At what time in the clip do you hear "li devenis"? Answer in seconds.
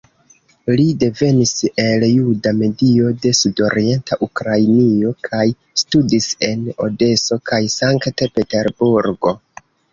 0.77-1.51